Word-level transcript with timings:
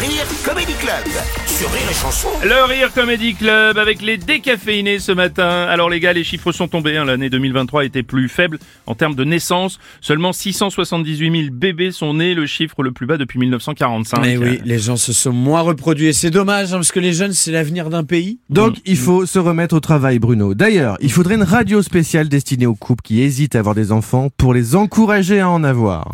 Le 0.00 0.06
Rire 0.06 0.24
Comedy 0.44 0.72
Club 0.74 1.04
sur 1.46 1.70
Rire 1.70 1.82
et 1.90 1.94
Chanson. 1.94 2.28
Le 2.42 2.64
Rire 2.64 2.90
Comedy 2.94 3.34
Club 3.34 3.76
avec 3.76 4.00
les 4.00 4.16
décaféinés 4.16 4.98
ce 4.98 5.12
matin. 5.12 5.66
Alors 5.68 5.90
les 5.90 6.00
gars, 6.00 6.12
les 6.14 6.24
chiffres 6.24 6.52
sont 6.52 6.68
tombés. 6.68 6.96
hein. 6.96 7.04
L'année 7.04 7.28
2023 7.28 7.84
était 7.84 8.02
plus 8.02 8.28
faible 8.28 8.58
en 8.86 8.94
termes 8.94 9.14
de 9.14 9.24
naissance. 9.24 9.78
Seulement 10.00 10.32
678 10.32 11.42
000 11.42 11.52
bébés 11.52 11.92
sont 11.92 12.14
nés, 12.14 12.32
le 12.34 12.46
chiffre 12.46 12.82
le 12.82 12.92
plus 12.92 13.06
bas 13.06 13.18
depuis 13.18 13.38
1945. 13.38 14.20
Mais 14.22 14.36
oui, 14.38 14.60
les 14.64 14.78
gens 14.78 14.96
se 14.96 15.12
sont 15.12 15.32
moins 15.32 15.60
reproduits 15.60 16.06
et 16.06 16.12
c'est 16.14 16.30
dommage 16.30 16.72
hein, 16.72 16.76
parce 16.76 16.92
que 16.92 17.00
les 17.00 17.12
jeunes 17.12 17.32
c'est 17.32 17.52
l'avenir 17.52 17.90
d'un 17.90 18.04
pays. 18.04 18.38
Donc 18.48 18.76
il 18.86 18.96
faut 18.96 19.26
se 19.26 19.38
remettre 19.38 19.74
au 19.76 19.80
travail 19.80 20.18
Bruno. 20.18 20.54
D'ailleurs, 20.54 20.96
il 21.00 21.12
faudrait 21.12 21.34
une 21.34 21.42
radio 21.42 21.82
spéciale 21.82 22.28
destinée 22.28 22.66
aux 22.66 22.74
couples 22.74 23.02
qui 23.02 23.20
hésitent 23.20 23.54
à 23.54 23.58
avoir 23.58 23.74
des 23.74 23.92
enfants 23.92 24.30
pour 24.38 24.54
les 24.54 24.76
encourager 24.76 25.40
à 25.40 25.50
en 25.50 25.62
avoir. 25.62 26.10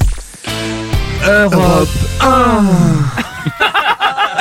Europe 1.24 1.88
1 2.20 3.25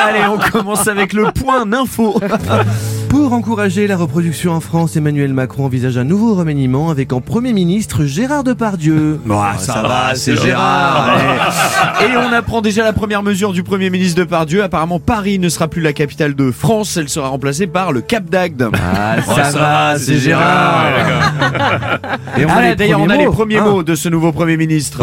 Allez, 0.08 0.27
on 0.27 0.38
commence 0.38 0.88
avec 0.88 1.14
le 1.14 1.32
point 1.32 1.66
d'info. 1.66 2.20
Pour 3.16 3.32
encourager 3.32 3.88
la 3.88 3.96
reproduction 3.96 4.52
en 4.52 4.60
France, 4.60 4.98
Emmanuel 4.98 5.34
Macron 5.34 5.64
envisage 5.66 5.98
un 5.98 6.04
nouveau 6.04 6.36
remaniement 6.36 6.90
avec 6.90 7.14
en 7.14 7.22
Premier 7.22 7.54
ministre 7.54 8.04
Gérard 8.04 8.44
Depardieu. 8.44 9.22
Bon, 9.26 9.40
ça, 9.58 9.82
va, 9.84 10.16
c'est 10.16 10.36
Gérard. 10.36 11.18
Et 12.02 12.18
on 12.18 12.34
apprend 12.34 12.59
déjà 12.59 12.84
la 12.84 12.92
première 12.92 13.23
mesure 13.23 13.54
du 13.54 13.64
Premier 13.64 13.90
ministre 13.90 14.20
de 14.20 14.26
Pardieu. 14.26 14.62
Apparemment, 14.64 15.00
Paris 15.00 15.40
ne 15.40 15.48
sera 15.48 15.70
plus 15.70 15.82
la 15.82 15.94
capitale 15.94 16.36
de 16.36 16.52
France, 16.52 16.98
elle 16.98 17.08
sera 17.08 17.30
remplacée 17.30 17.68
par 17.68 17.94
le 17.94 18.02
Cap 18.02 18.26
d'Agde. 18.30 18.70
Ah, 18.73 19.16
ça, 19.22 19.52
va, 19.58 19.98
c'est 19.98 20.18
Gérard. 20.18 20.88
Et 22.38 22.45
on 22.45 22.50
a 22.50 22.54
Ah, 22.54 22.61
les 22.70 22.76
D'ailleurs, 22.76 23.00
on 23.00 23.06
premiers 23.08 23.14
a 23.14 23.17
les 23.17 23.26
mots. 23.28 23.32
premiers 23.32 23.58
Ah. 23.59 23.64
mots 23.64 23.84
de 23.84 23.95
ce 23.95 24.09
nouveau 24.09 24.34
Premier 24.34 24.58
ministre. 24.58 25.00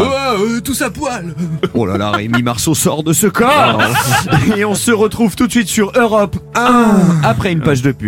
tous 0.63 0.81
à 0.83 0.91
poil. 0.91 1.33
Oh 1.73 1.87
là 1.87 1.97
là, 1.97 2.11
Rémi 2.11 2.43
Marceau 2.43 2.75
sort 2.75 3.01
de 3.03 3.11
ce 3.11 3.25
corps 3.25 3.81
Et 4.55 4.63
on 4.65 4.75
se 4.75 4.91
retrouve 4.91 5.35
tout 5.35 5.47
de 5.47 5.51
suite 5.51 5.67
sur 5.67 5.91
Europe 5.95 6.35
1 6.53 6.91
après 7.23 7.51
une 7.51 7.61
page 7.61 7.81
de 7.81 7.91
pub. 7.91 8.02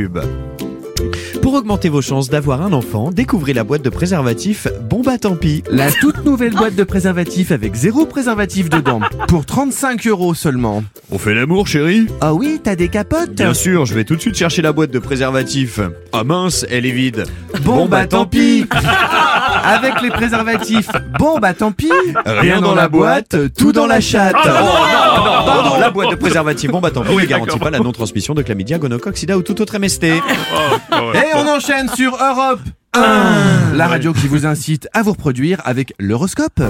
Pour 1.41 1.53
augmenter 1.53 1.87
vos 1.87 2.01
chances 2.01 2.29
d'avoir 2.29 2.61
un 2.61 2.73
enfant, 2.73 3.11
découvrez 3.11 3.53
la 3.53 3.63
boîte 3.63 3.81
de 3.81 3.89
préservatifs 3.89 4.67
Bon 4.89 5.01
bah 5.01 5.17
tant 5.17 5.35
pis. 5.35 5.63
La 5.69 5.89
toute 5.89 6.25
nouvelle 6.25 6.53
boîte 6.53 6.75
de 6.75 6.83
préservatifs 6.83 7.51
avec 7.51 7.75
zéro 7.75 8.05
préservatif 8.05 8.69
dedans. 8.69 8.99
Pour 9.29 9.45
35 9.45 10.05
euros 10.07 10.33
seulement. 10.33 10.83
On 11.11 11.17
fait 11.17 11.33
l'amour 11.33 11.67
chérie 11.67 12.07
Ah 12.19 12.33
oui, 12.33 12.59
t'as 12.61 12.75
des 12.75 12.89
capotes 12.89 13.31
Bien 13.35 13.53
sûr, 13.53 13.85
je 13.85 13.93
vais 13.93 14.03
tout 14.03 14.15
de 14.17 14.21
suite 14.21 14.35
chercher 14.35 14.61
la 14.61 14.73
boîte 14.73 14.91
de 14.91 14.99
préservatifs. 14.99 15.79
Ah 16.11 16.25
mince, 16.25 16.65
elle 16.69 16.85
est 16.85 16.91
vide. 16.91 17.23
Bon, 17.63 17.85
bah 17.85 18.05
tant 18.05 18.25
pis 18.25 18.65
Avec 19.63 20.01
les 20.01 20.09
préservatifs, 20.09 20.89
bon 21.19 21.39
bah 21.39 21.53
tant 21.53 21.71
pis 21.71 21.91
Rien 22.25 22.61
dans 22.61 22.75
la 22.75 22.87
boîte, 22.87 23.35
tout 23.57 23.71
dans 23.71 23.87
la 23.87 24.01
chatte. 24.01 24.35
Ah, 24.43 24.47
non, 24.47 24.55
Oh, 24.57 25.17
non, 25.17 25.25
non, 25.25 25.45
pardon. 25.45 25.69
non, 25.69 25.79
la 25.79 25.89
boîte 25.89 26.11
de 26.11 26.15
préservatifs 26.15 26.71
Bon 26.71 26.79
bah 26.81 26.91
tant 26.91 27.01
pis 27.01 27.09
Oui, 27.13 27.23
ne 27.23 27.27
garantit 27.27 27.59
pas 27.59 27.69
la 27.69 27.79
non-transmission 27.79 28.33
de 28.33 28.41
chlamydia, 28.41 28.77
gonocoque, 28.77 29.17
sida 29.17 29.37
ou 29.37 29.41
tout 29.41 29.61
autre 29.61 29.77
MST. 29.79 30.03
Ouais. 30.03 31.17
Et 31.17 31.35
on 31.35 31.47
enchaîne 31.47 31.89
sur 31.89 32.11
Europe 32.21 32.59
1 32.93 33.73
La 33.75 33.87
radio 33.87 34.13
qui 34.13 34.27
vous 34.27 34.45
incite 34.45 34.87
à 34.93 35.01
vous 35.01 35.11
reproduire 35.11 35.61
avec 35.65 35.93
l'horoscope. 35.99 36.61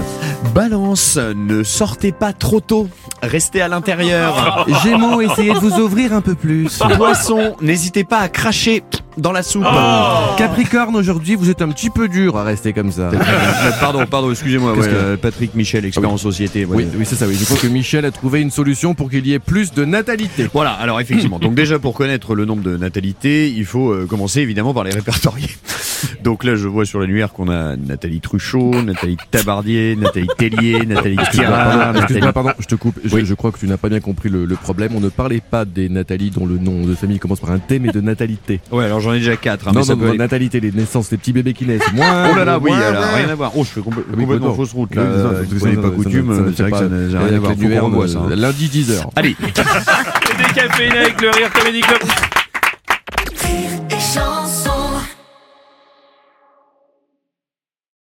Balance, 0.54 1.18
ne 1.18 1.62
sortez 1.62 2.12
pas 2.12 2.32
trop 2.32 2.60
tôt. 2.60 2.88
Restez 3.22 3.60
à 3.60 3.68
l'intérieur. 3.68 4.66
Gémeaux, 4.82 5.20
essayez 5.20 5.52
de 5.52 5.58
vous 5.58 5.78
ouvrir 5.80 6.12
un 6.12 6.20
peu 6.20 6.34
plus. 6.34 6.78
Poisson, 6.96 7.54
n'hésitez 7.60 8.04
pas 8.04 8.18
à 8.18 8.28
cracher 8.28 8.82
dans 9.16 9.32
la 9.32 9.42
soupe. 9.42 9.64
Capricorne, 10.38 10.96
aujourd'hui, 10.96 11.34
vous 11.34 11.50
êtes 11.50 11.62
un 11.62 11.68
petit 11.70 11.90
peu 11.90 12.08
dur 12.08 12.36
à 12.36 12.44
rester 12.44 12.72
comme 12.72 12.92
ça. 12.92 13.10
pardon, 13.80 14.04
pardon, 14.06 14.30
excusez-moi. 14.30 14.72
Ouais, 14.72 14.80
que- 14.86 14.92
euh, 14.92 15.16
Patrick 15.16 15.54
Michel, 15.54 15.84
expert 15.84 16.10
en 16.10 16.16
société. 16.16 16.64
ouais. 16.64 16.76
Oui, 16.76 16.86
oui, 16.98 17.04
c'est 17.06 17.16
ça, 17.16 17.26
oui. 17.26 17.36
Je 17.38 17.44
crois 17.44 17.56
que 17.56 17.66
Michel 17.66 18.04
a 18.04 18.10
trouvé 18.10 18.40
une 18.40 18.50
solution 18.50 18.94
pour 18.94 19.10
qu'il 19.10 19.26
y 19.26 19.32
ait 19.32 19.38
plus 19.38 19.72
de 19.72 19.84
natalité. 19.84 20.48
Voilà, 20.52 20.72
alors 20.72 21.00
effectivement. 21.00 21.38
Donc 21.38 21.54
déjà 21.54 21.78
pour 21.78 21.94
connaître 21.94 22.34
le 22.34 22.44
nombre 22.44 22.62
de 22.62 22.76
natalités, 22.76 23.50
il 23.50 23.64
faut 23.64 23.90
euh, 23.92 24.06
commencer 24.06 24.40
évidemment 24.40 24.74
par 24.74 24.84
les 24.84 24.90
répertorier. 24.92 25.48
Donc 26.22 26.44
là, 26.44 26.56
je 26.56 26.68
vois 26.68 26.84
sur 26.84 26.98
l'annuaire 27.00 27.32
qu'on 27.32 27.48
a 27.48 27.76
Nathalie 27.76 28.20
Truchot, 28.20 28.82
Nathalie 28.82 29.16
Tabardier, 29.30 29.96
Nathalie 29.96 30.26
Tellier, 30.36 30.84
Nathalie 30.84 31.16
pardon, 31.16 32.00
Nathalie... 32.00 32.20
pardon, 32.34 32.50
je 32.58 32.66
te 32.66 32.74
coupe. 32.74 32.98
Je, 33.04 33.14
Oui. 33.14 33.22
je 33.24 33.34
crois 33.34 33.50
que 33.50 33.58
tu 33.58 33.66
n'as 33.66 33.76
pas 33.78 33.88
bien 33.88 34.00
compris 34.00 34.28
le, 34.28 34.44
le 34.44 34.54
problème. 34.56 34.92
On 34.94 35.00
ne 35.00 35.08
parlait 35.08 35.40
pas 35.40 35.64
des 35.64 35.88
Nathalie 35.88 36.30
dont 36.30 36.44
le 36.46 36.58
nom 36.58 36.84
de 36.84 36.94
famille 36.94 37.18
commence 37.18 37.40
par 37.40 37.50
un 37.50 37.58
T, 37.58 37.78
mais 37.78 37.88
de 37.92 38.00
natalité. 38.00 38.60
Ouais, 38.72 38.84
alors 38.84 39.00
j'en 39.06 39.14
ai 39.14 39.18
déjà 39.18 39.36
quatre. 39.36 39.68
hein, 39.68 39.70
mais 39.74 39.80
non, 39.80 39.84
ça 39.84 39.92
non, 39.94 39.98
peut 39.98 40.04
non, 40.04 40.10
aller- 40.10 40.18
natalité, 40.18 40.60
les 40.60 40.72
naissances, 40.72 41.10
les 41.10 41.16
petits 41.16 41.32
bébés 41.32 41.52
qui 41.54 41.64
naissent. 41.66 41.92
Moins, 41.94 42.28
Oh 42.32 42.36
là 42.36 42.44
là, 42.44 42.58
oui, 42.58 42.70
moins, 42.70 42.80
alors 42.80 43.04
rien 43.14 43.28
à 43.28 43.34
voir. 43.34 43.52
Oh, 43.56 43.64
je 43.64 43.70
fais 43.70 43.80
complè- 43.80 44.04
Oui, 44.14 44.24
complètement 44.24 44.48
non. 44.48 44.54
fausse 44.54 44.72
route 44.72 44.94
là. 44.94 45.02
Non, 45.04 45.08
Euh, 45.10 45.44
Vous 45.50 45.64
n'avez 45.66 45.76
pas 45.80 45.90
coutume, 45.90 46.52
c'est 46.56 46.62
vrai 46.62 46.72
que 46.72 46.78
ça 46.78 46.88
n'a 46.88 47.24
rien 47.24 47.36
à 47.36 47.38
voir. 47.38 47.52
Lundi 48.36 48.68
10h. 48.68 49.06
Allez 49.16 49.36
Les 50.38 50.44
décaféinés 50.44 50.98
avec 50.98 51.20
le 51.20 51.30
Rire 51.30 51.50
Comedy 51.52 51.80
Club. 51.80 52.00